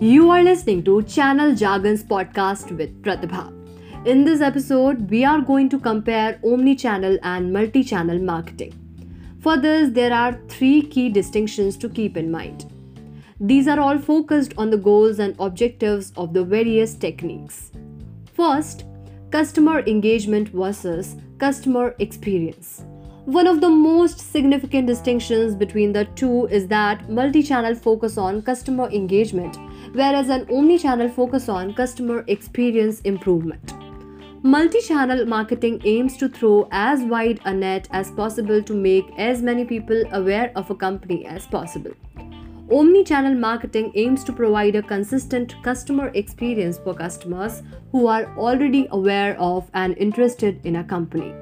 [0.00, 3.52] You are listening to Channel Jargons podcast with Pratibha.
[4.04, 8.74] In this episode, we are going to compare omni-channel and multi-channel marketing.
[9.40, 12.66] For this, there are three key distinctions to keep in mind.
[13.38, 17.70] These are all focused on the goals and objectives of the various techniques.
[18.32, 18.84] First,
[19.30, 22.84] customer engagement versus customer experience.
[23.26, 28.42] One of the most significant distinctions between the two is that multi channel focus on
[28.42, 29.56] customer engagement,
[29.94, 33.72] whereas an omni channel focus on customer experience improvement.
[34.42, 39.40] Multi channel marketing aims to throw as wide a net as possible to make as
[39.40, 41.92] many people aware of a company as possible.
[42.70, 48.86] Omni channel marketing aims to provide a consistent customer experience for customers who are already
[48.90, 51.34] aware of and interested in a company.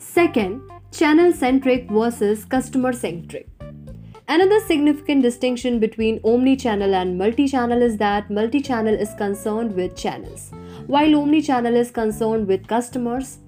[0.00, 0.60] Second,
[0.92, 3.48] channel centric versus customer centric.
[4.28, 9.74] Another significant distinction between omni channel and multi channel is that multi channel is concerned
[9.74, 10.50] with channels,
[10.88, 13.38] while omni channel is concerned with customers.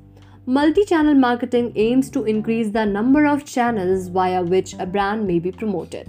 [0.47, 5.41] Multi channel marketing aims to increase the number of channels via which a brand may
[5.41, 6.09] be promoted.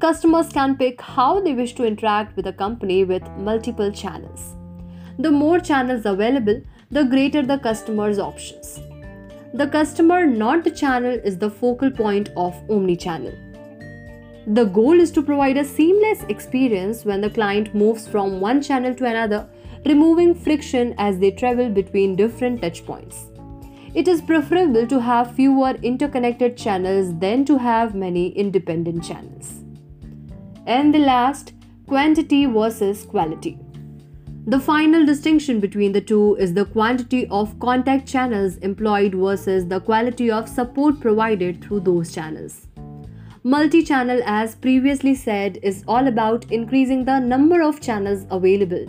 [0.00, 4.54] Customers can pick how they wish to interact with a company with multiple channels.
[5.18, 8.80] The more channels available, the greater the customer's options.
[9.54, 13.32] The customer, not the channel, is the focal point of omni-channel.
[14.46, 18.94] The goal is to provide a seamless experience when the client moves from one channel
[18.94, 19.48] to another,
[19.86, 23.34] removing friction as they travel between different touchpoints.
[23.94, 29.64] It is preferable to have fewer interconnected channels than to have many independent channels.
[30.66, 31.54] And the last,
[31.86, 33.58] quantity versus quality.
[34.48, 39.78] The final distinction between the two is the quantity of contact channels employed versus the
[39.78, 42.66] quality of support provided through those channels.
[43.42, 48.86] Multi channel, as previously said, is all about increasing the number of channels available.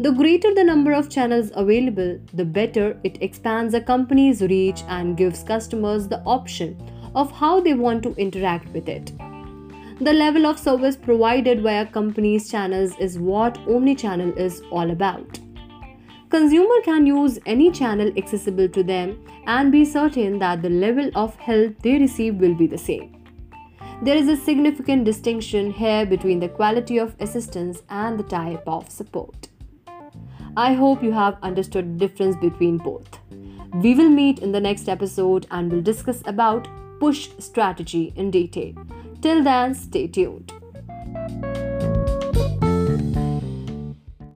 [0.00, 5.14] The greater the number of channels available, the better it expands a company's reach and
[5.14, 6.74] gives customers the option
[7.14, 9.12] of how they want to interact with it.
[9.98, 15.38] The level of service provided via companies' channels is what omnichannel is all about.
[16.28, 21.34] Consumer can use any channel accessible to them and be certain that the level of
[21.36, 23.24] help they receive will be the same.
[24.02, 28.90] There is a significant distinction here between the quality of assistance and the type of
[28.90, 29.48] support.
[30.58, 33.18] I hope you have understood the difference between both.
[33.76, 36.68] We will meet in the next episode and we'll discuss about
[37.00, 38.74] push strategy in detail.
[39.26, 40.55] Till then, stay tuned.